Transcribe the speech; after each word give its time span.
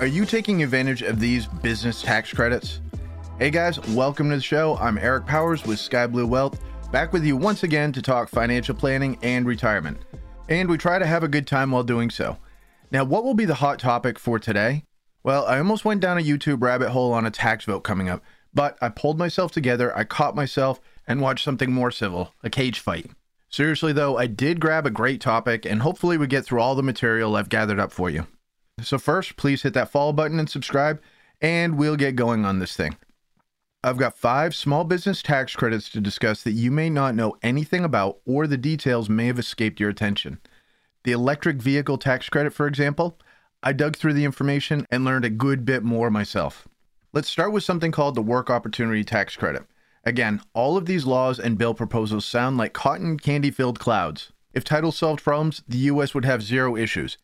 Are 0.00 0.06
you 0.06 0.24
taking 0.24 0.62
advantage 0.62 1.02
of 1.02 1.20
these 1.20 1.46
business 1.46 2.00
tax 2.00 2.32
credits? 2.32 2.80
Hey 3.38 3.50
guys, 3.50 3.78
welcome 3.88 4.30
to 4.30 4.36
the 4.36 4.42
show. 4.42 4.78
I'm 4.78 4.96
Eric 4.96 5.26
Powers 5.26 5.66
with 5.66 5.78
SkyBlue 5.78 6.26
Wealth, 6.26 6.58
back 6.90 7.12
with 7.12 7.22
you 7.22 7.36
once 7.36 7.64
again 7.64 7.92
to 7.92 8.00
talk 8.00 8.30
financial 8.30 8.74
planning 8.74 9.18
and 9.20 9.46
retirement. 9.46 9.98
And 10.48 10.70
we 10.70 10.78
try 10.78 10.98
to 10.98 11.04
have 11.04 11.22
a 11.22 11.28
good 11.28 11.46
time 11.46 11.70
while 11.70 11.82
doing 11.82 12.08
so. 12.08 12.38
Now, 12.90 13.04
what 13.04 13.24
will 13.24 13.34
be 13.34 13.44
the 13.44 13.56
hot 13.56 13.78
topic 13.78 14.18
for 14.18 14.38
today? 14.38 14.84
Well, 15.22 15.44
I 15.44 15.58
almost 15.58 15.84
went 15.84 16.00
down 16.00 16.16
a 16.16 16.22
YouTube 16.22 16.62
rabbit 16.62 16.92
hole 16.92 17.12
on 17.12 17.26
a 17.26 17.30
tax 17.30 17.66
vote 17.66 17.80
coming 17.80 18.08
up, 18.08 18.22
but 18.54 18.78
I 18.80 18.88
pulled 18.88 19.18
myself 19.18 19.52
together, 19.52 19.94
I 19.94 20.04
caught 20.04 20.34
myself, 20.34 20.80
and 21.06 21.20
watched 21.20 21.44
something 21.44 21.74
more 21.74 21.90
civil 21.90 22.32
a 22.42 22.48
cage 22.48 22.80
fight. 22.80 23.10
Seriously, 23.50 23.92
though, 23.92 24.16
I 24.16 24.28
did 24.28 24.60
grab 24.60 24.86
a 24.86 24.90
great 24.90 25.20
topic, 25.20 25.66
and 25.66 25.82
hopefully, 25.82 26.16
we 26.16 26.26
get 26.26 26.46
through 26.46 26.62
all 26.62 26.74
the 26.74 26.82
material 26.82 27.36
I've 27.36 27.50
gathered 27.50 27.78
up 27.78 27.92
for 27.92 28.08
you. 28.08 28.26
So, 28.82 28.98
first, 28.98 29.36
please 29.36 29.62
hit 29.62 29.74
that 29.74 29.90
follow 29.90 30.12
button 30.12 30.38
and 30.38 30.48
subscribe, 30.48 31.00
and 31.40 31.76
we'll 31.76 31.96
get 31.96 32.16
going 32.16 32.44
on 32.44 32.58
this 32.58 32.76
thing. 32.76 32.96
I've 33.82 33.96
got 33.96 34.18
five 34.18 34.54
small 34.54 34.84
business 34.84 35.22
tax 35.22 35.56
credits 35.56 35.88
to 35.90 36.02
discuss 36.02 36.42
that 36.42 36.52
you 36.52 36.70
may 36.70 36.90
not 36.90 37.14
know 37.14 37.38
anything 37.42 37.82
about 37.82 38.18
or 38.26 38.46
the 38.46 38.58
details 38.58 39.08
may 39.08 39.26
have 39.26 39.38
escaped 39.38 39.80
your 39.80 39.88
attention. 39.88 40.38
The 41.04 41.12
electric 41.12 41.62
vehicle 41.62 41.96
tax 41.96 42.28
credit, 42.28 42.52
for 42.52 42.66
example, 42.66 43.18
I 43.62 43.72
dug 43.72 43.96
through 43.96 44.12
the 44.12 44.26
information 44.26 44.86
and 44.90 45.04
learned 45.04 45.24
a 45.24 45.30
good 45.30 45.64
bit 45.64 45.82
more 45.82 46.10
myself. 46.10 46.68
Let's 47.14 47.28
start 47.28 47.52
with 47.52 47.64
something 47.64 47.90
called 47.90 48.14
the 48.16 48.22
Work 48.22 48.50
Opportunity 48.50 49.02
Tax 49.02 49.34
Credit. 49.34 49.64
Again, 50.04 50.42
all 50.52 50.76
of 50.76 50.84
these 50.84 51.06
laws 51.06 51.38
and 51.38 51.56
bill 51.56 51.72
proposals 51.72 52.26
sound 52.26 52.58
like 52.58 52.74
cotton 52.74 53.18
candy 53.18 53.50
filled 53.50 53.78
clouds. 53.78 54.32
If 54.52 54.62
title 54.64 54.92
solved 54.92 55.22
problems, 55.22 55.62
the 55.66 55.78
US 55.78 56.14
would 56.14 56.24
have 56.26 56.42
zero 56.42 56.76
issues. 56.76 57.16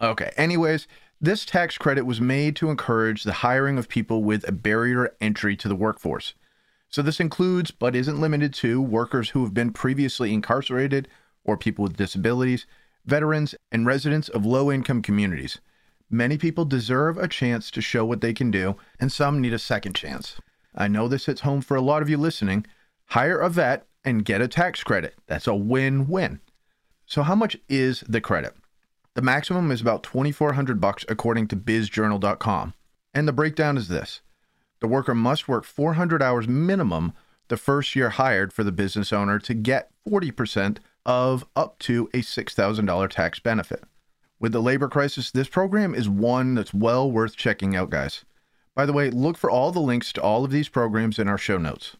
Okay, 0.00 0.32
anyways, 0.36 0.86
this 1.20 1.46
tax 1.46 1.78
credit 1.78 2.02
was 2.02 2.20
made 2.20 2.54
to 2.56 2.68
encourage 2.68 3.24
the 3.24 3.32
hiring 3.32 3.78
of 3.78 3.88
people 3.88 4.22
with 4.22 4.46
a 4.46 4.52
barrier 4.52 5.16
entry 5.20 5.56
to 5.56 5.68
the 5.68 5.74
workforce. 5.74 6.34
So, 6.90 7.00
this 7.00 7.20
includes, 7.20 7.70
but 7.70 7.96
isn't 7.96 8.20
limited 8.20 8.52
to, 8.54 8.80
workers 8.80 9.30
who 9.30 9.42
have 9.42 9.54
been 9.54 9.72
previously 9.72 10.32
incarcerated 10.34 11.08
or 11.44 11.56
people 11.56 11.82
with 11.82 11.96
disabilities, 11.96 12.66
veterans, 13.06 13.54
and 13.72 13.86
residents 13.86 14.28
of 14.28 14.44
low 14.44 14.70
income 14.70 15.00
communities. 15.00 15.60
Many 16.10 16.36
people 16.36 16.64
deserve 16.64 17.16
a 17.16 17.28
chance 17.28 17.70
to 17.70 17.80
show 17.80 18.04
what 18.04 18.20
they 18.20 18.34
can 18.34 18.50
do, 18.50 18.76
and 19.00 19.10
some 19.10 19.40
need 19.40 19.54
a 19.54 19.58
second 19.58 19.94
chance. 19.94 20.36
I 20.74 20.88
know 20.88 21.08
this 21.08 21.26
hits 21.26 21.40
home 21.40 21.62
for 21.62 21.76
a 21.76 21.80
lot 21.80 22.02
of 22.02 22.10
you 22.10 22.18
listening. 22.18 22.66
Hire 23.06 23.38
a 23.38 23.48
vet 23.48 23.86
and 24.04 24.24
get 24.24 24.42
a 24.42 24.48
tax 24.48 24.84
credit. 24.84 25.14
That's 25.26 25.46
a 25.46 25.54
win 25.54 26.06
win. 26.06 26.40
So, 27.06 27.22
how 27.22 27.34
much 27.34 27.56
is 27.68 28.04
the 28.06 28.20
credit? 28.20 28.54
The 29.16 29.22
maximum 29.22 29.70
is 29.70 29.80
about 29.80 30.02
2400 30.02 30.78
bucks 30.78 31.06
according 31.08 31.48
to 31.48 31.56
bizjournal.com. 31.56 32.74
And 33.14 33.26
the 33.26 33.32
breakdown 33.32 33.78
is 33.78 33.88
this. 33.88 34.20
The 34.80 34.86
worker 34.86 35.14
must 35.14 35.48
work 35.48 35.64
400 35.64 36.22
hours 36.22 36.46
minimum 36.46 37.14
the 37.48 37.56
first 37.56 37.96
year 37.96 38.10
hired 38.10 38.52
for 38.52 38.62
the 38.62 38.72
business 38.72 39.14
owner 39.14 39.38
to 39.38 39.54
get 39.54 39.90
40% 40.06 40.80
of 41.06 41.46
up 41.56 41.78
to 41.78 42.10
a 42.12 42.18
$6,000 42.18 43.08
tax 43.08 43.38
benefit. 43.38 43.84
With 44.38 44.52
the 44.52 44.60
labor 44.60 44.86
crisis, 44.86 45.30
this 45.30 45.48
program 45.48 45.94
is 45.94 46.10
one 46.10 46.54
that's 46.54 46.74
well 46.74 47.10
worth 47.10 47.36
checking 47.36 47.74
out, 47.74 47.88
guys. 47.88 48.26
By 48.74 48.84
the 48.84 48.92
way, 48.92 49.08
look 49.08 49.38
for 49.38 49.50
all 49.50 49.72
the 49.72 49.80
links 49.80 50.12
to 50.12 50.20
all 50.20 50.44
of 50.44 50.50
these 50.50 50.68
programs 50.68 51.18
in 51.18 51.26
our 51.26 51.38
show 51.38 51.56
notes. 51.56 51.96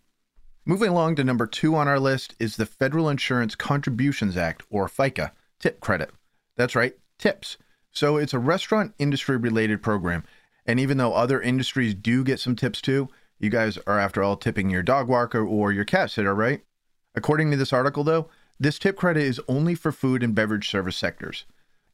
Moving 0.67 0.91
along 0.91 1.17
to 1.17 1.25
number 1.25 1.47
two 1.47 1.77
on 1.77 1.89
our 1.89 1.98
list 1.98 2.34
is 2.39 2.56
the 2.56 2.67
Federal 2.67 3.08
Insurance 3.08 3.55
Contributions 3.55 4.36
Act, 4.36 4.64
or 4.69 4.86
FICA, 4.86 5.30
tip 5.58 5.80
credit. 5.80 6.11
That's 6.56 6.77
right, 6.77 6.95
tips. 7.19 7.56
So 7.91 8.17
it's 8.17 8.34
a 8.34 8.39
restaurant 8.39 8.95
industry 8.98 9.36
related 9.36 9.83
program. 9.83 10.25
And 10.67 10.81
even 10.81 10.98
though 10.98 11.14
other 11.14 11.41
industries 11.41 11.95
do 11.95 12.25
get 12.25 12.41
some 12.41 12.56
tips 12.56 12.81
too, 12.81 13.08
you 13.39 13.50
guys 13.50 13.78
are 13.86 13.98
after 13.98 14.23
all 14.23 14.36
tipping 14.36 14.70
your 14.70 14.83
dog 14.83 15.08
walker 15.08 15.45
or 15.45 15.73
your 15.73 15.84
cat 15.84 16.11
sitter, 16.11 16.34
right? 16.34 16.62
According 17.14 17.51
to 17.51 17.57
this 17.57 17.73
article 17.73 18.05
though, 18.05 18.29
this 18.58 18.79
tip 18.79 18.96
credit 18.96 19.23
is 19.23 19.40
only 19.48 19.74
for 19.74 19.92
food 19.92 20.23
and 20.23 20.35
beverage 20.35 20.68
service 20.68 20.96
sectors. 20.96 21.45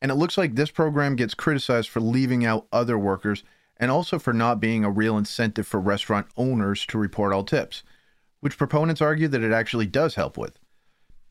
And 0.00 0.10
it 0.10 0.16
looks 0.16 0.36
like 0.38 0.54
this 0.54 0.70
program 0.70 1.16
gets 1.16 1.34
criticized 1.34 1.88
for 1.88 2.00
leaving 2.00 2.44
out 2.44 2.66
other 2.72 2.98
workers 2.98 3.44
and 3.76 3.91
also 3.91 4.19
for 4.19 4.32
not 4.32 4.60
being 4.60 4.84
a 4.84 4.91
real 4.91 5.16
incentive 5.16 5.66
for 5.66 5.80
restaurant 5.80 6.26
owners 6.36 6.86
to 6.86 6.98
report 6.98 7.32
all 7.32 7.44
tips, 7.44 7.82
which 8.41 8.58
proponents 8.58 9.00
argue 9.00 9.28
that 9.28 9.42
it 9.42 9.52
actually 9.52 9.86
does 9.86 10.14
help 10.14 10.36
with. 10.36 10.58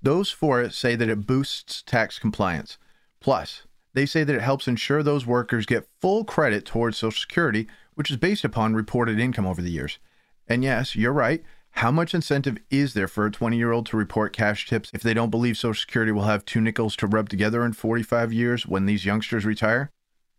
Those 0.02 0.32
for 0.32 0.62
it 0.62 0.74
say 0.74 0.96
that 0.96 1.10
it 1.10 1.28
boosts 1.28 1.82
tax 1.82 2.18
compliance. 2.20 2.78
Plus, 3.20 3.64
they 3.94 4.06
say 4.06 4.24
that 4.24 4.35
it 4.35 4.41
helps 4.41 4.68
ensure 4.68 5.03
those 5.03 5.25
workers 5.25 5.66
get 5.66 5.88
full 6.00 6.24
credit 6.24 6.66
towards 6.66 6.97
Social 6.97 7.19
Security, 7.19 7.68
which 7.96 8.09
is 8.09 8.18
based 8.18 8.44
upon 8.44 8.74
reported 8.74 9.19
income 9.19 9.46
over 9.46 9.62
the 9.62 9.72
years. 9.72 10.00
And 10.47 10.63
yes, 10.63 10.96
you're 10.96 11.13
right. 11.13 11.44
How 11.75 11.91
much 11.91 12.13
incentive 12.13 12.57
is 12.69 12.94
there 12.94 13.07
for 13.07 13.25
a 13.25 13.31
20 13.31 13.57
year 13.57 13.72
old 13.72 13.85
to 13.88 13.97
report 13.97 14.34
cash 14.34 14.68
tips 14.68 14.91
if 14.94 15.02
they 15.02 15.13
don't 15.13 15.29
believe 15.29 15.57
Social 15.57 15.79
Security 15.79 16.12
will 16.12 16.24
have 16.24 16.46
two 16.46 16.62
nickels 16.62 16.96
to 16.97 17.07
rub 17.07 17.29
together 17.29 17.66
in 17.66 17.74
45 17.74 18.34
years 18.34 18.68
when 18.68 18.85
these 18.85 19.06
youngsters 19.06 19.46
retire? 19.46 19.90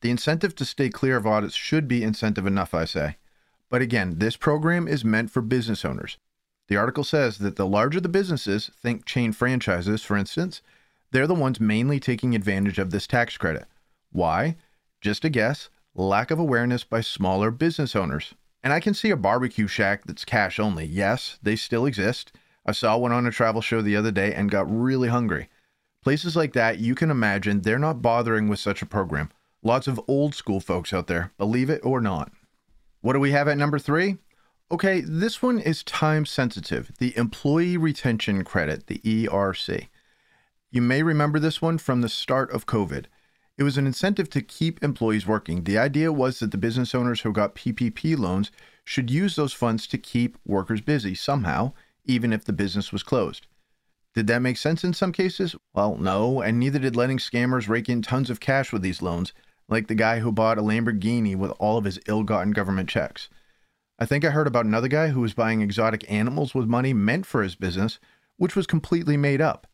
The 0.03 0.11
incentive 0.11 0.55
to 0.57 0.65
stay 0.65 0.91
clear 0.91 1.17
of 1.17 1.27
audits 1.27 1.55
should 1.55 1.89
be 1.89 2.03
incentive 2.03 2.47
enough, 2.47 2.75
I 2.75 2.85
say. 2.85 3.17
But 3.71 3.81
again, 3.81 4.19
this 4.19 4.37
program 4.37 4.87
is 4.87 5.05
meant 5.05 5.31
for 5.31 5.41
business 5.41 5.85
owners. 5.85 6.19
The 6.69 6.77
article 6.77 7.05
says 7.05 7.39
that 7.39 7.57
the 7.57 7.67
larger 7.67 8.01
the 8.01 8.09
businesses, 8.09 8.71
think 8.81 9.07
chain 9.07 9.33
franchises, 9.33 10.03
for 10.03 10.17
instance, 10.17 10.61
they're 11.13 11.27
the 11.27 11.35
ones 11.35 11.61
mainly 11.61 12.01
taking 12.01 12.35
advantage 12.35 12.79
of 12.79 12.91
this 12.91 13.07
tax 13.07 13.37
credit. 13.37 13.67
Why? 14.11 14.57
Just 15.01 15.25
a 15.25 15.31
guess 15.31 15.69
lack 15.95 16.31
of 16.31 16.39
awareness 16.39 16.85
by 16.85 17.03
smaller 17.03 17.51
business 17.51 17.95
owners. 17.95 18.35
And 18.63 18.73
I 18.73 18.81
can 18.81 18.95
see 18.95 19.11
a 19.11 19.17
barbecue 19.17 19.67
shack 19.67 20.05
that's 20.07 20.25
cash 20.25 20.59
only. 20.59 20.87
Yes, 20.87 21.39
they 21.43 21.57
still 21.57 21.85
exist. 21.85 22.33
I 22.65 22.73
saw 22.73 22.97
one 22.97 23.13
on 23.13 23.27
a 23.27 23.31
travel 23.31 23.61
show 23.61 23.83
the 23.83 23.97
other 23.97 24.13
day 24.13 24.33
and 24.33 24.51
got 24.51 24.71
really 24.71 25.09
hungry. 25.09 25.49
Places 26.03 26.37
like 26.37 26.53
that, 26.55 26.79
you 26.79 26.95
can 26.95 27.11
imagine 27.11 27.61
they're 27.61 27.79
not 27.79 28.03
bothering 28.03 28.49
with 28.49 28.59
such 28.59 28.83
a 28.83 28.87
program. 28.87 29.31
Lots 29.63 29.87
of 29.87 30.01
old 30.09 30.35
school 30.35 30.61
folks 30.61 30.93
out 30.93 31.07
there, 31.07 31.33
believe 31.39 31.71
it 31.71 31.81
or 31.85 32.01
not. 32.01 32.33
What 33.01 33.13
do 33.13 33.21
we 33.21 33.33
have 33.33 33.49
at 33.49 33.59
number 33.59 33.79
three? 33.79 34.19
Okay, 34.71 35.03
this 35.03 35.43
one 35.43 35.59
is 35.59 35.83
time 35.83 36.25
sensitive 36.25 36.93
the 36.99 37.17
Employee 37.17 37.77
Retention 37.77 38.43
Credit, 38.45 38.87
the 38.87 38.99
ERC. 39.01 39.89
You 40.73 40.81
may 40.81 41.03
remember 41.03 41.39
this 41.39 41.61
one 41.61 41.77
from 41.77 42.01
the 42.01 42.09
start 42.09 42.51
of 42.51 42.65
COVID. 42.65 43.05
It 43.59 43.63
was 43.63 43.77
an 43.77 43.87
incentive 43.87 44.31
to 44.31 44.41
keep 44.41 44.83
employees 44.83 45.27
working. 45.27 45.65
The 45.65 45.77
idea 45.77 46.11
was 46.11 46.39
that 46.39 46.51
the 46.51 46.57
business 46.57 46.95
owners 46.95 47.21
who 47.21 47.31
got 47.31 47.55
PPP 47.55 48.19
loans 48.19 48.51
should 48.83 49.11
use 49.11 49.37
those 49.37 49.53
funds 49.53 49.87
to 49.89 49.99
keep 49.99 50.39
workers 50.47 50.81
busy 50.81 51.15
somehow, 51.15 51.75
even 52.07 52.33
if 52.33 52.47
the 52.47 52.55
business 52.55 52.91
was 52.91 53.03
closed. 53.03 53.47
Did 54.15 54.29
that 54.29 54.41
make 54.41 54.57
sense 54.57 54.83
in 54.83 54.95
some 54.95 55.13
cases? 55.13 55.55
Well, 55.75 55.99
no, 55.99 56.41
and 56.41 56.59
neither 56.59 56.79
did 56.79 56.97
letting 56.97 57.19
scammers 57.19 57.69
rake 57.69 57.91
in 57.91 58.01
tons 58.01 58.31
of 58.31 58.41
cash 58.41 58.73
with 58.73 58.81
these 58.81 59.03
loans, 59.03 59.35
like 59.69 59.89
the 59.89 59.95
guy 59.95 60.21
who 60.21 60.33
bought 60.33 60.57
a 60.57 60.63
Lamborghini 60.63 61.37
with 61.37 61.51
all 61.59 61.77
of 61.77 61.85
his 61.85 62.01
ill 62.09 62.23
gotten 62.23 62.53
government 62.53 62.89
checks. 62.89 63.29
I 63.99 64.07
think 64.07 64.25
I 64.25 64.31
heard 64.31 64.47
about 64.47 64.65
another 64.65 64.89
guy 64.89 65.09
who 65.09 65.21
was 65.21 65.35
buying 65.35 65.61
exotic 65.61 66.11
animals 66.11 66.55
with 66.55 66.67
money 66.67 66.95
meant 66.95 67.27
for 67.27 67.43
his 67.43 67.57
business, 67.57 67.99
which 68.39 68.57
was 68.57 68.67
completely 68.67 69.19
made 69.19 69.43
up. 69.43 69.67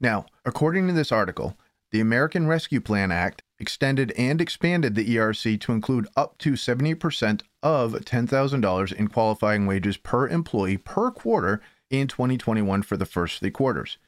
Now, 0.00 0.26
according 0.44 0.86
to 0.86 0.92
this 0.92 1.12
article, 1.12 1.56
the 1.90 2.00
American 2.00 2.46
Rescue 2.46 2.80
Plan 2.80 3.10
Act 3.10 3.42
extended 3.58 4.12
and 4.12 4.40
expanded 4.40 4.94
the 4.94 5.16
ERC 5.16 5.60
to 5.60 5.72
include 5.72 6.06
up 6.16 6.38
to 6.38 6.52
70% 6.52 7.42
of 7.62 7.92
$10,000 7.92 8.92
in 8.92 9.08
qualifying 9.08 9.66
wages 9.66 9.96
per 9.96 10.28
employee 10.28 10.76
per 10.76 11.10
quarter 11.10 11.60
in 11.90 12.06
2021 12.06 12.82
for 12.82 12.96
the 12.96 13.06
first 13.06 13.40
three 13.40 13.50
quarters. 13.50 13.98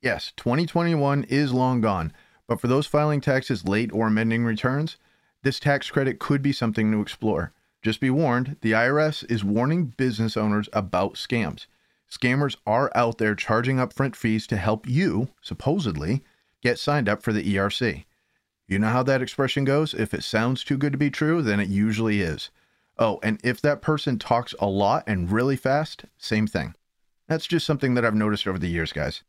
Yes, 0.00 0.32
2021 0.36 1.24
is 1.24 1.52
long 1.52 1.80
gone, 1.80 2.12
but 2.46 2.60
for 2.60 2.68
those 2.68 2.86
filing 2.86 3.20
taxes 3.20 3.66
late 3.66 3.92
or 3.92 4.08
amending 4.08 4.44
returns, 4.44 4.96
this 5.42 5.58
tax 5.58 5.90
credit 5.90 6.18
could 6.18 6.42
be 6.42 6.52
something 6.52 6.92
to 6.92 7.00
explore. 7.00 7.52
Just 7.82 8.00
be 8.00 8.10
warned, 8.10 8.56
the 8.60 8.72
IRS 8.72 9.28
is 9.30 9.42
warning 9.42 9.86
business 9.86 10.36
owners 10.36 10.68
about 10.72 11.14
scams. 11.14 11.66
Scammers 12.12 12.56
are 12.66 12.92
out 12.94 13.16
there 13.16 13.34
charging 13.34 13.78
upfront 13.78 14.14
fees 14.14 14.46
to 14.48 14.58
help 14.58 14.86
you, 14.86 15.28
supposedly, 15.40 16.22
get 16.60 16.78
signed 16.78 17.08
up 17.08 17.22
for 17.22 17.32
the 17.32 17.54
ERC. 17.54 18.04
You 18.68 18.78
know 18.78 18.90
how 18.90 19.02
that 19.04 19.22
expression 19.22 19.64
goes? 19.64 19.94
If 19.94 20.12
it 20.12 20.22
sounds 20.22 20.62
too 20.62 20.76
good 20.76 20.92
to 20.92 20.98
be 20.98 21.10
true, 21.10 21.40
then 21.40 21.58
it 21.58 21.70
usually 21.70 22.20
is. 22.20 22.50
Oh, 22.98 23.18
and 23.22 23.40
if 23.42 23.62
that 23.62 23.80
person 23.80 24.18
talks 24.18 24.54
a 24.60 24.66
lot 24.66 25.04
and 25.06 25.32
really 25.32 25.56
fast, 25.56 26.04
same 26.18 26.46
thing. 26.46 26.74
That's 27.28 27.46
just 27.46 27.64
something 27.64 27.94
that 27.94 28.04
I've 28.04 28.14
noticed 28.14 28.46
over 28.46 28.58
the 28.58 28.68
years, 28.68 28.92
guys. 28.92 29.22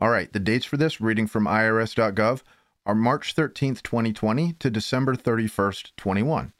All 0.00 0.10
right, 0.10 0.32
the 0.32 0.40
dates 0.40 0.66
for 0.66 0.76
this, 0.76 1.00
reading 1.00 1.28
from 1.28 1.44
irs.gov, 1.44 2.42
are 2.86 2.94
March 2.96 3.36
13th, 3.36 3.84
2020 3.84 4.54
to 4.54 4.68
December 4.68 5.14
31st, 5.14 5.92
21. 5.96 6.52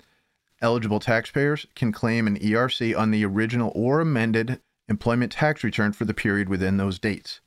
Eligible 0.62 1.00
taxpayers 1.00 1.66
can 1.74 1.90
claim 1.90 2.28
an 2.28 2.38
ERC 2.38 2.96
on 2.96 3.10
the 3.10 3.24
original 3.24 3.72
or 3.74 4.00
amended 4.00 4.60
employment 4.90 5.32
tax 5.32 5.64
return 5.64 5.92
for 5.92 6.04
the 6.04 6.12
period 6.12 6.48
within 6.48 6.76
those 6.76 6.98
dates. 6.98 7.40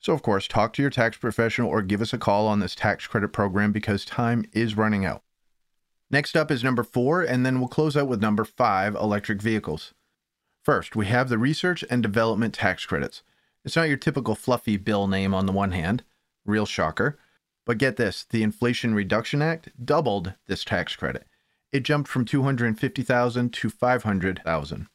So, 0.00 0.12
of 0.12 0.22
course, 0.22 0.48
talk 0.48 0.72
to 0.72 0.82
your 0.82 0.90
tax 0.90 1.16
professional 1.16 1.68
or 1.68 1.82
give 1.82 2.00
us 2.00 2.12
a 2.12 2.18
call 2.18 2.46
on 2.46 2.60
this 2.60 2.74
tax 2.74 3.06
credit 3.06 3.28
program 3.28 3.70
because 3.70 4.04
time 4.04 4.44
is 4.52 4.76
running 4.76 5.04
out. 5.04 5.22
Next 6.10 6.36
up 6.36 6.50
is 6.50 6.64
number 6.64 6.82
four, 6.82 7.22
and 7.22 7.44
then 7.44 7.58
we'll 7.58 7.68
close 7.68 7.96
out 7.96 8.08
with 8.08 8.22
number 8.22 8.44
five 8.44 8.94
electric 8.94 9.42
vehicles. 9.42 9.92
First, 10.64 10.96
we 10.96 11.06
have 11.06 11.28
the 11.28 11.38
research 11.38 11.84
and 11.90 12.02
development 12.02 12.54
tax 12.54 12.86
credits. 12.86 13.22
It's 13.64 13.76
not 13.76 13.88
your 13.88 13.96
typical 13.96 14.34
fluffy 14.34 14.76
bill 14.76 15.06
name 15.06 15.34
on 15.34 15.46
the 15.46 15.52
one 15.52 15.72
hand, 15.72 16.04
real 16.44 16.66
shocker. 16.66 17.18
But 17.64 17.78
get 17.78 17.96
this 17.96 18.24
the 18.24 18.44
Inflation 18.44 18.94
Reduction 18.94 19.42
Act 19.42 19.70
doubled 19.84 20.34
this 20.46 20.64
tax 20.64 20.94
credit. 20.94 21.26
It 21.72 21.82
jumped 21.82 22.08
from 22.08 22.24
250,000 22.24 23.52
to 23.52 23.70
500,000. 23.70 24.86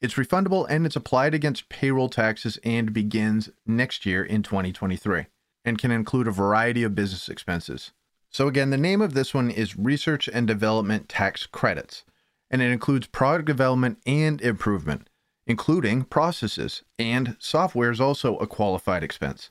It's 0.00 0.14
refundable 0.14 0.66
and 0.68 0.84
it's 0.84 0.96
applied 0.96 1.32
against 1.32 1.68
payroll 1.68 2.08
taxes 2.08 2.58
and 2.62 2.92
begins 2.92 3.48
next 3.66 4.04
year 4.04 4.22
in 4.22 4.42
2023 4.42 5.26
and 5.64 5.78
can 5.78 5.90
include 5.90 6.28
a 6.28 6.32
variety 6.32 6.82
of 6.82 6.94
business 6.94 7.28
expenses. 7.28 7.92
So, 8.30 8.48
again, 8.48 8.70
the 8.70 8.76
name 8.76 9.00
of 9.00 9.14
this 9.14 9.32
one 9.32 9.50
is 9.50 9.78
Research 9.78 10.28
and 10.28 10.46
Development 10.46 11.08
Tax 11.08 11.46
Credits, 11.46 12.04
and 12.50 12.60
it 12.60 12.70
includes 12.70 13.06
product 13.06 13.46
development 13.46 13.98
and 14.04 14.42
improvement, 14.42 15.08
including 15.46 16.04
processes, 16.04 16.82
and 16.98 17.36
software 17.38 17.90
is 17.90 18.00
also 18.00 18.36
a 18.36 18.46
qualified 18.46 19.02
expense. 19.02 19.50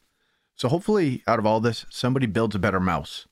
So, 0.56 0.70
hopefully, 0.70 1.24
out 1.26 1.40
of 1.40 1.48
all 1.48 1.60
this, 1.60 1.88
somebody 1.90 2.28
builds 2.28 2.56
a 2.56 2.60
better 2.60 2.80
mouse. 2.80 3.26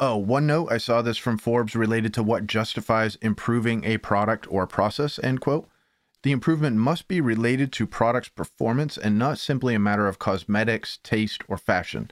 Oh, 0.00 0.16
one 0.16 0.46
note 0.46 0.72
I 0.72 0.78
saw 0.78 1.00
this 1.00 1.16
from 1.16 1.38
Forbes 1.38 1.76
related 1.76 2.12
to 2.14 2.22
what 2.22 2.48
justifies 2.48 3.16
improving 3.22 3.84
a 3.84 3.98
product 3.98 4.46
or 4.50 4.66
process, 4.66 5.20
end 5.22 5.40
quote. 5.40 5.68
The 6.22 6.32
improvement 6.32 6.76
must 6.76 7.08
be 7.08 7.20
related 7.20 7.72
to 7.74 7.86
product's 7.86 8.30
performance 8.30 8.96
and 8.98 9.18
not 9.18 9.38
simply 9.38 9.74
a 9.74 9.78
matter 9.78 10.08
of 10.08 10.18
cosmetics, 10.18 10.98
taste, 11.02 11.42
or 11.48 11.56
fashion. 11.56 12.10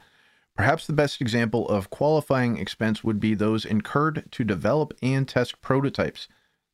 Perhaps 0.56 0.86
the 0.86 0.92
best 0.92 1.20
example 1.20 1.68
of 1.68 1.90
qualifying 1.90 2.58
expense 2.58 3.02
would 3.02 3.18
be 3.18 3.34
those 3.34 3.64
incurred 3.64 4.24
to 4.30 4.44
develop 4.44 4.94
and 5.02 5.26
test 5.26 5.60
prototypes. 5.60 6.28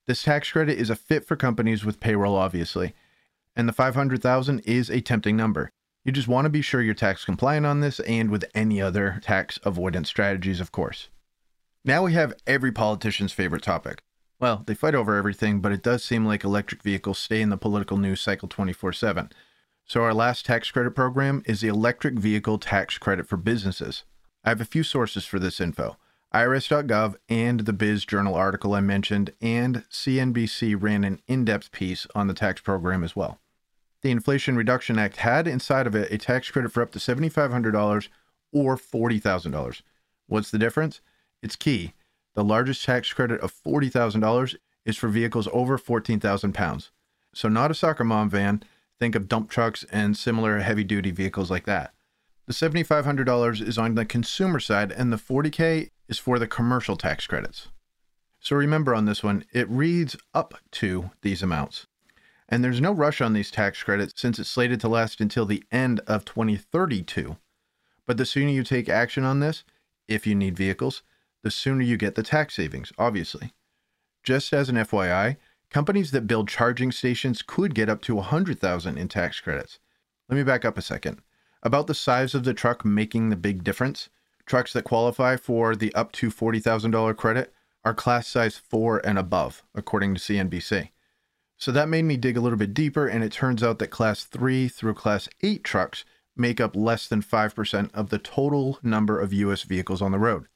This 0.06 0.22
tax 0.22 0.50
credit 0.50 0.78
is 0.78 0.90
a 0.90 0.96
fit 0.96 1.26
for 1.26 1.36
companies 1.36 1.84
with 1.84 2.00
payroll, 2.00 2.36
obviously, 2.36 2.94
and 3.56 3.68
the 3.68 3.72
500,000 3.72 4.60
is 4.60 4.90
a 4.90 5.00
tempting 5.00 5.36
number. 5.36 5.70
You 6.04 6.12
just 6.12 6.28
want 6.28 6.46
to 6.46 6.50
be 6.50 6.62
sure 6.62 6.82
you're 6.82 6.94
tax 6.94 7.24
compliant 7.24 7.66
on 7.66 7.80
this 7.80 8.00
and 8.00 8.30
with 8.30 8.44
any 8.54 8.82
other 8.82 9.20
tax 9.22 9.58
avoidance 9.64 10.08
strategies, 10.08 10.60
of 10.60 10.72
course. 10.72 11.08
Now 11.84 12.04
we 12.04 12.12
have 12.12 12.34
every 12.46 12.72
politician's 12.72 13.32
favorite 13.32 13.62
topic. 13.62 14.02
Well, 14.40 14.62
they 14.66 14.74
fight 14.74 14.94
over 14.94 15.16
everything, 15.16 15.60
but 15.60 15.70
it 15.70 15.82
does 15.82 16.02
seem 16.02 16.24
like 16.24 16.44
electric 16.44 16.82
vehicles 16.82 17.18
stay 17.18 17.42
in 17.42 17.50
the 17.50 17.58
political 17.58 17.98
news 17.98 18.22
cycle 18.22 18.48
24 18.48 18.94
7. 18.94 19.30
So, 19.84 20.02
our 20.02 20.14
last 20.14 20.46
tax 20.46 20.70
credit 20.70 20.92
program 20.92 21.42
is 21.44 21.60
the 21.60 21.68
Electric 21.68 22.14
Vehicle 22.14 22.58
Tax 22.58 22.96
Credit 22.96 23.28
for 23.28 23.36
Businesses. 23.36 24.04
I 24.42 24.48
have 24.48 24.60
a 24.60 24.64
few 24.64 24.82
sources 24.82 25.26
for 25.26 25.38
this 25.38 25.60
info 25.60 25.96
IRS.gov 26.32 27.16
and 27.28 27.60
the 27.60 27.72
Biz 27.72 28.04
Journal 28.04 28.34
article 28.34 28.72
I 28.72 28.80
mentioned, 28.80 29.32
and 29.40 29.84
CNBC 29.90 30.80
ran 30.80 31.04
an 31.04 31.20
in 31.26 31.44
depth 31.44 31.72
piece 31.72 32.06
on 32.14 32.28
the 32.28 32.34
tax 32.34 32.60
program 32.60 33.04
as 33.04 33.16
well. 33.16 33.40
The 34.02 34.10
Inflation 34.10 34.56
Reduction 34.56 34.98
Act 34.98 35.16
had 35.16 35.46
inside 35.46 35.86
of 35.86 35.94
it 35.94 36.10
a 36.10 36.16
tax 36.16 36.50
credit 36.50 36.72
for 36.72 36.82
up 36.82 36.92
to 36.92 36.98
$7,500 36.98 38.08
or 38.52 38.76
$40,000. 38.76 39.82
What's 40.28 40.50
the 40.50 40.58
difference? 40.58 41.00
It's 41.42 41.56
key. 41.56 41.92
The 42.40 42.44
largest 42.44 42.86
tax 42.86 43.12
credit 43.12 43.38
of 43.42 43.52
$40,000 43.52 44.56
is 44.86 44.96
for 44.96 45.08
vehicles 45.08 45.46
over 45.52 45.76
14,000 45.76 46.54
pounds. 46.54 46.90
So, 47.34 47.50
not 47.50 47.70
a 47.70 47.74
soccer 47.74 48.02
mom 48.02 48.30
van 48.30 48.62
Think 48.98 49.14
of 49.14 49.28
dump 49.28 49.50
trucks 49.50 49.84
and 49.92 50.16
similar 50.16 50.60
heavy 50.60 50.82
duty 50.82 51.10
vehicles 51.10 51.50
like 51.50 51.66
that. 51.66 51.92
The 52.46 52.54
$7,500 52.54 53.60
is 53.60 53.76
on 53.76 53.94
the 53.94 54.06
consumer 54.06 54.58
side, 54.58 54.90
and 54.90 55.12
the 55.12 55.18
40K 55.18 55.90
is 56.08 56.18
for 56.18 56.38
the 56.38 56.46
commercial 56.46 56.96
tax 56.96 57.26
credits. 57.26 57.68
So 58.38 58.56
remember 58.56 58.94
on 58.94 59.04
this 59.04 59.22
one, 59.22 59.44
it 59.52 59.68
reads 59.68 60.16
up 60.32 60.54
to 60.70 61.10
these 61.20 61.42
amounts. 61.42 61.88
And 62.48 62.64
there's 62.64 62.80
no 62.80 62.92
rush 62.92 63.20
on 63.20 63.34
these 63.34 63.50
tax 63.50 63.82
credits 63.82 64.14
since 64.16 64.38
it's 64.38 64.48
slated 64.48 64.80
to 64.80 64.88
last 64.88 65.20
until 65.20 65.44
the 65.44 65.62
end 65.70 66.00
of 66.06 66.24
2032. 66.24 67.36
But 68.06 68.16
the 68.16 68.24
sooner 68.24 68.48
you 68.48 68.64
take 68.64 68.88
action 68.88 69.24
on 69.24 69.40
this, 69.40 69.62
if 70.08 70.26
you 70.26 70.34
need 70.34 70.56
vehicles, 70.56 71.02
the 71.42 71.50
sooner 71.50 71.82
you 71.82 71.96
get 71.96 72.14
the 72.14 72.22
tax 72.22 72.54
savings, 72.54 72.92
obviously. 72.98 73.52
Just 74.22 74.52
as 74.52 74.68
an 74.68 74.76
FYI, 74.76 75.36
companies 75.70 76.10
that 76.10 76.26
build 76.26 76.48
charging 76.48 76.92
stations 76.92 77.42
could 77.42 77.74
get 77.74 77.88
up 77.88 78.02
to 78.02 78.16
100,000 78.16 78.98
in 78.98 79.08
tax 79.08 79.40
credits. 79.40 79.78
Let 80.28 80.36
me 80.36 80.42
back 80.42 80.64
up 80.64 80.76
a 80.76 80.82
second. 80.82 81.22
About 81.62 81.86
the 81.86 81.94
size 81.94 82.34
of 82.34 82.44
the 82.44 82.54
truck 82.54 82.84
making 82.84 83.30
the 83.30 83.36
big 83.36 83.64
difference, 83.64 84.08
trucks 84.46 84.72
that 84.72 84.84
qualify 84.84 85.36
for 85.36 85.76
the 85.76 85.94
up 85.94 86.12
to 86.12 86.30
$40,000 86.30 87.16
credit 87.16 87.52
are 87.84 87.94
class 87.94 88.28
size 88.28 88.58
4 88.58 89.00
and 89.06 89.18
above, 89.18 89.62
according 89.74 90.14
to 90.14 90.20
CNBC. 90.20 90.90
So 91.56 91.72
that 91.72 91.88
made 91.88 92.04
me 92.04 92.16
dig 92.16 92.36
a 92.36 92.40
little 92.40 92.58
bit 92.58 92.74
deeper, 92.74 93.06
and 93.06 93.22
it 93.22 93.32
turns 93.32 93.62
out 93.62 93.78
that 93.78 93.88
class 93.88 94.24
3 94.24 94.68
through 94.68 94.94
class 94.94 95.28
8 95.42 95.62
trucks 95.62 96.04
make 96.36 96.60
up 96.60 96.74
less 96.74 97.06
than 97.06 97.22
5% 97.22 97.90
of 97.92 98.08
the 98.08 98.18
total 98.18 98.78
number 98.82 99.20
of 99.20 99.32
US 99.32 99.62
vehicles 99.62 100.00
on 100.00 100.12
the 100.12 100.18
road. 100.18 100.46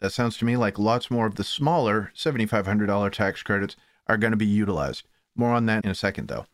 That 0.00 0.12
sounds 0.12 0.36
to 0.38 0.44
me 0.44 0.56
like 0.56 0.78
lots 0.78 1.10
more 1.10 1.26
of 1.26 1.34
the 1.34 1.44
smaller 1.44 2.12
$7,500 2.14 3.12
tax 3.12 3.42
credits 3.42 3.76
are 4.06 4.16
going 4.16 4.30
to 4.30 4.36
be 4.36 4.46
utilized. 4.46 5.06
More 5.34 5.50
on 5.50 5.66
that 5.66 5.84
in 5.84 5.90
a 5.90 5.94
second, 5.94 6.28
though. 6.28 6.46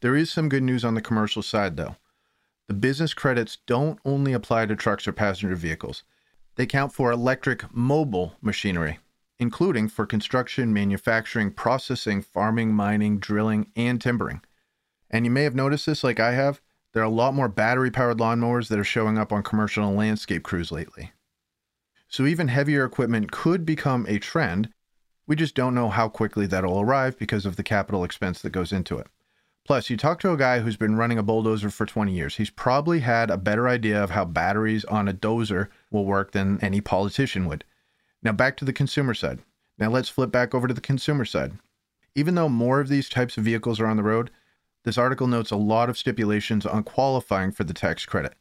There 0.00 0.16
is 0.16 0.30
some 0.30 0.48
good 0.48 0.62
news 0.62 0.84
on 0.84 0.94
the 0.94 1.02
commercial 1.02 1.42
side, 1.42 1.76
though. 1.76 1.96
The 2.68 2.74
business 2.74 3.14
credits 3.14 3.58
don't 3.66 3.98
only 4.04 4.32
apply 4.32 4.66
to 4.66 4.76
trucks 4.76 5.08
or 5.08 5.12
passenger 5.12 5.56
vehicles, 5.56 6.04
they 6.60 6.66
count 6.66 6.92
for 6.92 7.10
electric 7.10 7.74
mobile 7.74 8.34
machinery, 8.42 8.98
including 9.38 9.88
for 9.88 10.04
construction, 10.04 10.74
manufacturing, 10.74 11.52
processing, 11.52 12.20
farming, 12.20 12.74
mining, 12.74 13.18
drilling, 13.18 13.70
and 13.76 13.98
timbering. 13.98 14.42
And 15.10 15.24
you 15.24 15.30
may 15.30 15.44
have 15.44 15.54
noticed 15.54 15.86
this 15.86 16.04
like 16.04 16.20
I 16.20 16.32
have. 16.32 16.60
There 16.92 17.02
are 17.02 17.06
a 17.06 17.08
lot 17.08 17.32
more 17.32 17.48
battery 17.48 17.90
powered 17.90 18.18
lawnmowers 18.18 18.68
that 18.68 18.78
are 18.78 18.84
showing 18.84 19.16
up 19.16 19.32
on 19.32 19.42
commercial 19.42 19.88
and 19.88 19.96
landscape 19.96 20.42
crews 20.42 20.70
lately. 20.70 21.12
So 22.10 22.26
even 22.26 22.48
heavier 22.48 22.84
equipment 22.84 23.32
could 23.32 23.64
become 23.64 24.04
a 24.08 24.18
trend 24.18 24.68
we 25.30 25.36
just 25.36 25.54
don't 25.54 25.76
know 25.76 25.90
how 25.90 26.08
quickly 26.08 26.46
that'll 26.46 26.80
arrive 26.80 27.16
because 27.16 27.46
of 27.46 27.54
the 27.54 27.62
capital 27.62 28.02
expense 28.02 28.42
that 28.42 28.50
goes 28.50 28.72
into 28.72 28.98
it. 28.98 29.06
Plus, 29.64 29.88
you 29.88 29.96
talk 29.96 30.18
to 30.18 30.32
a 30.32 30.36
guy 30.36 30.58
who's 30.58 30.76
been 30.76 30.96
running 30.96 31.18
a 31.18 31.22
bulldozer 31.22 31.70
for 31.70 31.86
20 31.86 32.12
years. 32.12 32.34
He's 32.34 32.50
probably 32.50 32.98
had 32.98 33.30
a 33.30 33.36
better 33.38 33.68
idea 33.68 34.02
of 34.02 34.10
how 34.10 34.24
batteries 34.24 34.84
on 34.86 35.06
a 35.06 35.14
dozer 35.14 35.68
will 35.88 36.04
work 36.04 36.32
than 36.32 36.58
any 36.60 36.80
politician 36.80 37.46
would. 37.46 37.62
Now, 38.24 38.32
back 38.32 38.56
to 38.56 38.64
the 38.64 38.72
consumer 38.72 39.14
side. 39.14 39.38
Now, 39.78 39.88
let's 39.88 40.08
flip 40.08 40.32
back 40.32 40.52
over 40.52 40.66
to 40.66 40.74
the 40.74 40.80
consumer 40.80 41.24
side. 41.24 41.52
Even 42.16 42.34
though 42.34 42.48
more 42.48 42.80
of 42.80 42.88
these 42.88 43.08
types 43.08 43.38
of 43.38 43.44
vehicles 43.44 43.78
are 43.78 43.86
on 43.86 43.96
the 43.96 44.02
road, 44.02 44.32
this 44.82 44.98
article 44.98 45.28
notes 45.28 45.52
a 45.52 45.56
lot 45.56 45.88
of 45.88 45.96
stipulations 45.96 46.66
on 46.66 46.82
qualifying 46.82 47.52
for 47.52 47.62
the 47.62 47.72
tax 47.72 48.04
credit. 48.04 48.34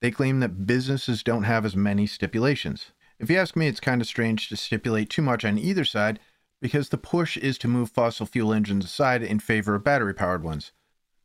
They 0.00 0.12
claim 0.12 0.38
that 0.38 0.64
businesses 0.64 1.24
don't 1.24 1.42
have 1.42 1.64
as 1.64 1.74
many 1.74 2.06
stipulations. 2.06 2.92
If 3.20 3.28
you 3.28 3.36
ask 3.36 3.54
me, 3.54 3.68
it's 3.68 3.80
kind 3.80 4.00
of 4.00 4.06
strange 4.06 4.48
to 4.48 4.56
stipulate 4.56 5.10
too 5.10 5.20
much 5.20 5.44
on 5.44 5.58
either 5.58 5.84
side 5.84 6.18
because 6.62 6.88
the 6.88 6.96
push 6.96 7.36
is 7.36 7.58
to 7.58 7.68
move 7.68 7.90
fossil 7.90 8.24
fuel 8.24 8.54
engines 8.54 8.86
aside 8.86 9.22
in 9.22 9.40
favor 9.40 9.74
of 9.74 9.84
battery 9.84 10.14
powered 10.14 10.42
ones. 10.42 10.72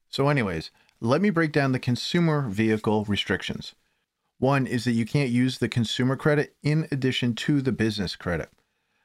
So, 0.09 0.27
anyways, 0.27 0.71
let 0.99 1.21
me 1.21 1.29
break 1.29 1.53
down 1.53 1.71
the 1.71 1.79
consumer 1.79 2.49
vehicle 2.49 3.05
restrictions. 3.05 3.75
One 4.39 4.67
is 4.67 4.83
that 4.83 4.91
you 4.91 5.05
can't 5.05 5.29
use 5.29 5.57
the 5.57 5.69
consumer 5.69 6.17
credit 6.17 6.57
in 6.61 6.85
addition 6.91 7.33
to 7.35 7.61
the 7.61 7.71
business 7.71 8.17
credit. 8.17 8.49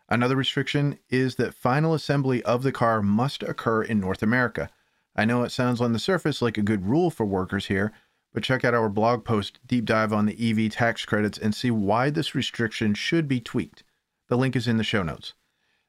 Another 0.09 0.35
restriction 0.35 0.99
is 1.09 1.37
that 1.37 1.55
final 1.55 1.95
assembly 1.95 2.43
of 2.43 2.65
the 2.65 2.73
car 2.73 3.03
must 3.03 3.45
occur 3.45 3.83
in 3.85 4.01
North 4.01 4.23
America. 4.23 4.69
I 5.15 5.25
know 5.25 5.45
it 5.45 5.53
sounds 5.53 5.81
on 5.81 5.93
the 5.93 6.01
surface 6.01 6.43
like 6.43 6.59
a 6.59 6.63
good 6.63 6.85
rule 6.85 7.11
for 7.11 7.25
workers 7.25 7.67
here, 7.67 7.93
but 8.33 8.43
check 8.43 8.65
out 8.65 8.75
our 8.75 8.89
blog 8.89 9.25
post 9.25 9.59
deep 9.67 9.85
dive 9.85 10.13
on 10.13 10.27
the 10.27 10.51
EV 10.51 10.71
tax 10.73 11.05
credits 11.05 11.39
and 11.39 11.55
see 11.55 11.71
why 11.71 12.11
this 12.11 12.35
restriction 12.35 12.95
should 12.95 13.27
be 13.27 13.41
tweaked. 13.41 13.83
The 14.29 14.39
link 14.39 14.55
is 14.55 14.69
in 14.69 14.77
the 14.77 14.85
show 14.85 15.03
notes. 15.03 15.35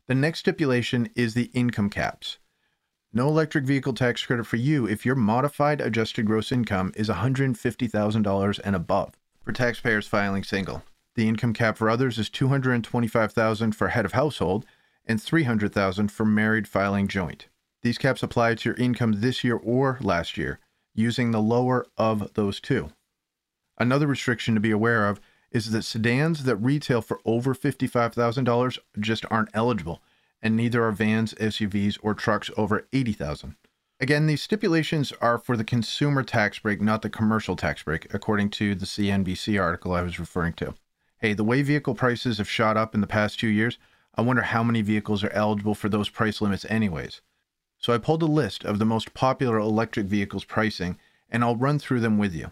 The 0.07 0.15
next 0.15 0.39
stipulation 0.39 1.10
is 1.15 1.33
the 1.33 1.51
income 1.53 1.89
caps. 1.89 2.39
No 3.13 3.27
electric 3.27 3.65
vehicle 3.65 3.93
tax 3.93 4.25
credit 4.25 4.45
for 4.45 4.55
you 4.55 4.88
if 4.88 5.05
your 5.05 5.15
modified 5.15 5.81
adjusted 5.81 6.25
gross 6.25 6.51
income 6.51 6.93
is 6.95 7.10
$150,000 7.10 8.60
and 8.63 8.75
above 8.75 9.17
for 9.43 9.51
taxpayers 9.51 10.07
filing 10.07 10.43
single. 10.43 10.83
The 11.15 11.27
income 11.27 11.53
cap 11.53 11.77
for 11.77 11.89
others 11.89 12.17
is 12.17 12.29
$225,000 12.29 13.75
for 13.75 13.89
head 13.89 14.05
of 14.05 14.13
household 14.13 14.65
and 15.05 15.19
$300,000 15.19 16.10
for 16.10 16.25
married 16.25 16.67
filing 16.67 17.07
joint. 17.07 17.48
These 17.81 17.98
caps 17.98 18.24
apply 18.24 18.55
to 18.55 18.69
your 18.69 18.77
income 18.77 19.15
this 19.17 19.43
year 19.43 19.57
or 19.57 19.98
last 20.01 20.38
year 20.38 20.60
using 20.93 21.31
the 21.31 21.41
lower 21.41 21.86
of 21.98 22.33
those 22.33 22.60
two. 22.60 22.89
Another 23.77 24.07
restriction 24.07 24.53
to 24.53 24.62
be 24.62 24.71
aware 24.71 25.07
of 25.07 25.19
is 25.51 25.71
that 25.71 25.83
sedans 25.83 26.43
that 26.43 26.55
retail 26.57 27.01
for 27.01 27.19
over 27.25 27.53
$55,000 27.53 28.79
just 29.00 29.25
aren't 29.29 29.50
eligible, 29.53 30.01
and 30.41 30.55
neither 30.55 30.83
are 30.83 30.91
vans, 30.91 31.33
SUVs, 31.36 31.98
or 32.01 32.13
trucks 32.13 32.50
over 32.57 32.88
80,000. 32.93 33.55
Again, 34.00 34.25
these 34.25 34.41
stipulations 34.41 35.13
are 35.21 35.38
for 35.38 35.55
the 35.55 35.63
consumer 35.63 36.24
tax 36.24 36.57
break, 36.57 36.81
not 36.81 37.03
the 37.03 37.10
commercial 37.10 37.55
tax 37.55 37.83
break, 37.83 38.12
according 38.13 38.50
to 38.51 38.74
the 38.74 38.86
CNBC 38.86 39.62
article 39.62 39.93
I 39.93 40.01
was 40.01 40.19
referring 40.19 40.53
to. 40.53 40.74
Hey, 41.19 41.33
the 41.33 41.43
way 41.43 41.62
vehicle 41.62 41.93
prices 41.93 42.39
have 42.39 42.50
shot 42.50 42.77
up 42.77 42.95
in 42.95 43.01
the 43.01 43.07
past 43.07 43.39
two 43.39 43.48
years, 43.48 43.77
I 44.15 44.21
wonder 44.21 44.41
how 44.41 44.63
many 44.63 44.81
vehicles 44.81 45.24
are 45.24 45.31
eligible 45.33 45.75
for 45.75 45.88
those 45.88 46.10
price 46.10 46.41
limits, 46.41 46.65
anyways. 46.65 47.21
So 47.81 47.93
I 47.93 47.97
pulled 47.97 48.21
a 48.21 48.27
list 48.27 48.63
of 48.63 48.77
the 48.77 48.85
most 48.85 49.13
popular 49.15 49.57
electric 49.57 50.05
vehicles 50.05 50.45
pricing, 50.45 50.97
and 51.29 51.43
I'll 51.43 51.55
run 51.55 51.79
through 51.79 52.00
them 52.00 52.19
with 52.19 52.33
you. 52.33 52.51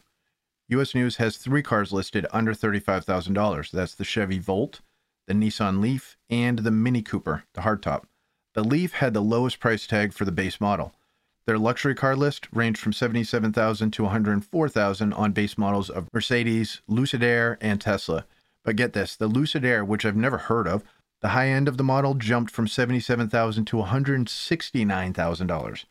US 0.69 0.95
News 0.95 1.17
has 1.17 1.37
three 1.37 1.61
cars 1.61 1.93
listed 1.93 2.25
under 2.31 2.53
$35,000. 2.53 3.71
That's 3.71 3.95
the 3.95 4.03
Chevy 4.03 4.39
Bolt, 4.39 4.81
the 5.27 5.33
Nissan 5.33 5.81
Leaf, 5.81 6.17
and 6.29 6.59
the 6.59 6.71
Mini 6.71 7.03
Cooper, 7.03 7.43
the 7.53 7.61
hardtop. 7.61 8.03
The 8.53 8.63
Leaf 8.63 8.93
had 8.93 9.13
the 9.13 9.21
lowest 9.21 9.59
price 9.59 9.85
tag 9.85 10.13
for 10.13 10.25
the 10.25 10.31
base 10.31 10.59
model. 10.59 10.93
Their 11.45 11.59
luxury 11.59 11.95
car 11.95 12.15
list 12.15 12.47
ranged 12.51 12.79
from 12.79 12.93
77,000 12.93 13.91
to 13.91 14.03
104,000 14.03 15.13
on 15.13 15.31
base 15.31 15.57
models 15.57 15.89
of 15.89 16.07
Mercedes, 16.13 16.81
Lucid 16.87 17.23
Air, 17.23 17.57
and 17.61 17.79
Tesla. 17.79 18.25
But 18.63 18.75
get 18.75 18.93
this, 18.93 19.15
the 19.15 19.27
Lucid 19.27 19.63
Air, 19.63 19.85
which 19.85 20.05
I've 20.05 20.15
never 20.15 20.37
heard 20.37 20.67
of, 20.67 20.83
the 21.21 21.29
high 21.29 21.49
end 21.49 21.67
of 21.67 21.77
the 21.77 21.83
model 21.83 22.13
jumped 22.13 22.51
from 22.51 22.67
77,000 22.67 23.65
to 23.65 23.77
$169,000. 23.77 25.85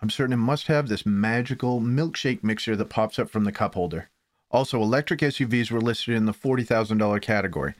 I'm 0.00 0.10
certain 0.10 0.34
it 0.34 0.36
must 0.36 0.68
have 0.68 0.88
this 0.88 1.04
magical 1.04 1.80
milkshake 1.80 2.44
mixer 2.44 2.76
that 2.76 2.88
pops 2.88 3.18
up 3.18 3.28
from 3.28 3.44
the 3.44 3.52
cup 3.52 3.74
holder. 3.74 4.10
Also, 4.50 4.80
electric 4.80 5.20
SUVs 5.20 5.70
were 5.70 5.80
listed 5.80 6.14
in 6.14 6.26
the 6.26 6.32
$40,000 6.32 7.20
category, 7.20 7.74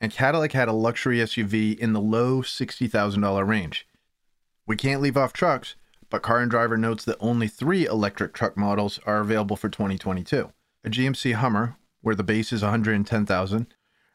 and 0.00 0.12
Cadillac 0.12 0.52
had 0.52 0.68
a 0.68 0.72
luxury 0.72 1.18
SUV 1.18 1.78
in 1.78 1.92
the 1.92 2.00
low 2.00 2.42
$60,000 2.42 3.46
range. 3.46 3.86
We 4.66 4.76
can't 4.76 5.02
leave 5.02 5.16
off 5.16 5.32
trucks, 5.32 5.74
but 6.08 6.22
Car 6.22 6.40
and 6.40 6.50
Driver 6.50 6.76
notes 6.76 7.04
that 7.04 7.16
only 7.18 7.48
three 7.48 7.86
electric 7.86 8.32
truck 8.32 8.56
models 8.56 9.00
are 9.04 9.20
available 9.20 9.56
for 9.56 9.68
2022. 9.68 10.52
A 10.84 10.88
GMC 10.88 11.34
Hummer, 11.34 11.76
where 12.02 12.14
the 12.14 12.22
base 12.22 12.52
is 12.52 12.62
110,000, 12.62 13.66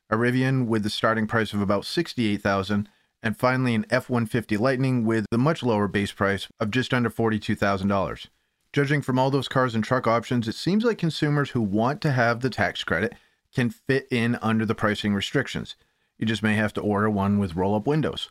a 0.10 0.16
Rivian 0.16 0.66
with 0.66 0.84
the 0.84 0.89
starting 0.89 1.28
price 1.28 1.54
of 1.54 1.62
about 1.62 1.86
68,000, 1.86 2.89
and 3.22 3.38
finally 3.38 3.75
an 3.75 3.86
F-150 3.89 4.60
Lightning 4.60 5.06
with 5.06 5.25
the 5.30 5.38
much 5.38 5.62
lower 5.62 5.88
base 5.88 6.12
price 6.12 6.48
of 6.60 6.72
just 6.72 6.94
under 6.94 7.10
$42,000. 7.10 8.28
Judging 8.72 9.01
from 9.01 9.20
all 9.20 9.32
those 9.32 9.48
cars 9.48 9.75
and 9.75 9.84
truck 9.84 10.08
options, 10.08 10.48
it 10.48 10.56
seems 10.56 10.84
like 10.84 10.98
consumers 10.98 11.51
who 11.51 11.62
want 11.62 12.01
to 12.01 12.12
have 12.12 12.39
the 12.39 12.50
tax 12.50 12.84
credit 12.84 13.13
can 13.54 13.70
fit 13.70 14.08
in 14.12 14.38
under 14.42 14.66
the 14.66 14.75
pricing 14.75 15.13
restrictions. 15.13 15.75
You 16.18 16.25
just 16.25 16.44
may 16.44 16.56
have 16.56 16.74
to 16.74 16.82
order 16.82 17.10
one 17.10 17.39
with 17.39 17.56
roll 17.56 17.75
up 17.75 17.88
windows. 17.88 18.30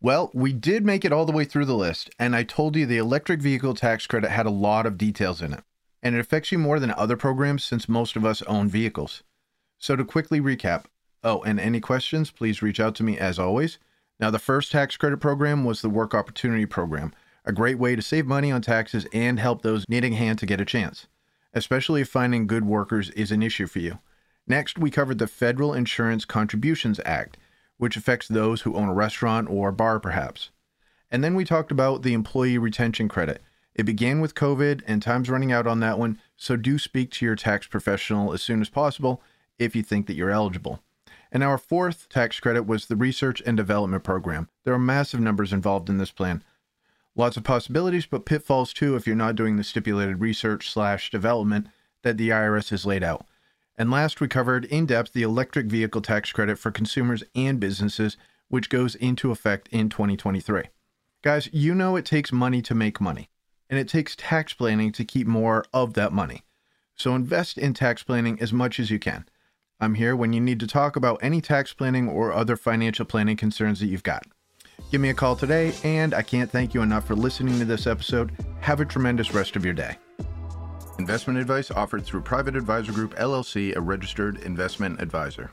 Well, 0.00 0.30
we 0.34 0.52
did 0.52 0.84
make 0.84 1.04
it 1.04 1.12
all 1.12 1.26
the 1.26 1.32
way 1.32 1.44
through 1.44 1.66
the 1.66 1.76
list, 1.76 2.10
and 2.18 2.34
I 2.34 2.42
told 2.42 2.74
you 2.74 2.86
the 2.86 2.98
electric 2.98 3.40
vehicle 3.40 3.74
tax 3.74 4.06
credit 4.06 4.30
had 4.30 4.46
a 4.46 4.50
lot 4.50 4.86
of 4.86 4.98
details 4.98 5.40
in 5.40 5.52
it, 5.52 5.62
and 6.02 6.16
it 6.16 6.18
affects 6.18 6.50
you 6.50 6.58
more 6.58 6.80
than 6.80 6.90
other 6.92 7.16
programs 7.16 7.62
since 7.62 7.88
most 7.88 8.16
of 8.16 8.24
us 8.24 8.42
own 8.42 8.68
vehicles. 8.68 9.22
So, 9.82 9.96
to 9.96 10.04
quickly 10.04 10.40
recap 10.40 10.84
oh, 11.24 11.42
and 11.42 11.58
any 11.58 11.80
questions, 11.80 12.30
please 12.30 12.62
reach 12.62 12.78
out 12.78 12.94
to 12.94 13.02
me 13.02 13.18
as 13.18 13.36
always. 13.36 13.78
Now, 14.20 14.30
the 14.30 14.38
first 14.38 14.70
tax 14.70 14.96
credit 14.96 15.16
program 15.16 15.64
was 15.64 15.82
the 15.82 15.90
Work 15.90 16.14
Opportunity 16.14 16.66
Program 16.66 17.12
a 17.44 17.50
great 17.50 17.80
way 17.80 17.96
to 17.96 18.00
save 18.02 18.24
money 18.24 18.52
on 18.52 18.62
taxes 18.62 19.08
and 19.12 19.40
help 19.40 19.62
those 19.62 19.84
needing 19.88 20.12
a 20.12 20.16
hand 20.16 20.38
to 20.38 20.46
get 20.46 20.60
a 20.60 20.64
chance, 20.64 21.08
especially 21.52 22.00
if 22.00 22.08
finding 22.08 22.46
good 22.46 22.64
workers 22.64 23.10
is 23.10 23.32
an 23.32 23.42
issue 23.42 23.66
for 23.66 23.80
you. 23.80 23.98
Next, 24.46 24.78
we 24.78 24.88
covered 24.88 25.18
the 25.18 25.26
Federal 25.26 25.74
Insurance 25.74 26.24
Contributions 26.24 27.00
Act, 27.04 27.36
which 27.76 27.96
affects 27.96 28.28
those 28.28 28.60
who 28.60 28.76
own 28.76 28.88
a 28.88 28.94
restaurant 28.94 29.50
or 29.50 29.72
bar, 29.72 29.98
perhaps. 29.98 30.50
And 31.10 31.24
then 31.24 31.34
we 31.34 31.44
talked 31.44 31.72
about 31.72 32.02
the 32.02 32.12
Employee 32.12 32.56
Retention 32.56 33.08
Credit. 33.08 33.42
It 33.74 33.82
began 33.82 34.20
with 34.20 34.36
COVID, 34.36 34.82
and 34.86 35.02
time's 35.02 35.28
running 35.28 35.50
out 35.50 35.66
on 35.66 35.80
that 35.80 35.98
one, 35.98 36.20
so 36.36 36.54
do 36.54 36.78
speak 36.78 37.10
to 37.12 37.24
your 37.24 37.34
tax 37.34 37.66
professional 37.66 38.32
as 38.32 38.42
soon 38.42 38.60
as 38.60 38.68
possible 38.68 39.20
if 39.58 39.76
you 39.76 39.82
think 39.82 40.06
that 40.06 40.14
you're 40.14 40.30
eligible. 40.30 40.80
And 41.30 41.42
our 41.42 41.58
fourth 41.58 42.08
tax 42.08 42.40
credit 42.40 42.66
was 42.66 42.86
the 42.86 42.96
Research 42.96 43.42
and 43.46 43.56
Development 43.56 44.04
Program. 44.04 44.48
There 44.64 44.74
are 44.74 44.78
massive 44.78 45.20
numbers 45.20 45.52
involved 45.52 45.88
in 45.88 45.98
this 45.98 46.10
plan, 46.10 46.42
Lots 47.14 47.36
of 47.36 47.44
possibilities, 47.44 48.06
but 48.06 48.24
pitfalls 48.24 48.72
too 48.72 48.96
if 48.96 49.06
you're 49.06 49.14
not 49.14 49.36
doing 49.36 49.56
the 49.56 49.64
stipulated 49.64 50.20
research 50.20 50.70
slash 50.70 51.10
development 51.10 51.66
that 52.02 52.16
the 52.16 52.30
IRS 52.30 52.70
has 52.70 52.86
laid 52.86 53.04
out. 53.04 53.26
And 53.76 53.90
last, 53.90 54.20
we 54.20 54.28
covered 54.28 54.64
in 54.66 54.86
depth 54.86 55.12
the 55.12 55.22
electric 55.22 55.66
vehicle 55.66 56.00
tax 56.00 56.32
credit 56.32 56.58
for 56.58 56.70
consumers 56.70 57.22
and 57.34 57.60
businesses, 57.60 58.16
which 58.48 58.70
goes 58.70 58.94
into 58.94 59.30
effect 59.30 59.68
in 59.70 59.88
2023. 59.88 60.64
Guys, 61.22 61.48
you 61.52 61.74
know 61.74 61.96
it 61.96 62.06
takes 62.06 62.32
money 62.32 62.62
to 62.62 62.74
make 62.74 63.00
money, 63.00 63.28
and 63.68 63.78
it 63.78 63.88
takes 63.88 64.16
tax 64.16 64.54
planning 64.54 64.90
to 64.92 65.04
keep 65.04 65.26
more 65.26 65.64
of 65.72 65.94
that 65.94 66.12
money. 66.12 66.42
So 66.96 67.14
invest 67.14 67.58
in 67.58 67.74
tax 67.74 68.02
planning 68.02 68.40
as 68.40 68.52
much 68.52 68.80
as 68.80 68.90
you 68.90 68.98
can. 68.98 69.26
I'm 69.82 69.94
here 69.94 70.14
when 70.14 70.32
you 70.32 70.40
need 70.40 70.60
to 70.60 70.68
talk 70.68 70.94
about 70.94 71.18
any 71.22 71.40
tax 71.40 71.72
planning 71.72 72.08
or 72.08 72.32
other 72.32 72.54
financial 72.54 73.04
planning 73.04 73.36
concerns 73.36 73.80
that 73.80 73.86
you've 73.86 74.04
got. 74.04 74.22
Give 74.92 75.00
me 75.00 75.08
a 75.08 75.14
call 75.14 75.34
today, 75.34 75.72
and 75.82 76.14
I 76.14 76.22
can't 76.22 76.48
thank 76.48 76.72
you 76.72 76.82
enough 76.82 77.04
for 77.04 77.16
listening 77.16 77.58
to 77.58 77.64
this 77.64 77.88
episode. 77.88 78.30
Have 78.60 78.78
a 78.78 78.84
tremendous 78.84 79.34
rest 79.34 79.56
of 79.56 79.64
your 79.64 79.74
day. 79.74 79.96
Investment 81.00 81.36
advice 81.40 81.72
offered 81.72 82.04
through 82.04 82.20
Private 82.20 82.54
Advisor 82.54 82.92
Group 82.92 83.16
LLC, 83.16 83.74
a 83.74 83.80
registered 83.80 84.38
investment 84.42 85.00
advisor. 85.00 85.50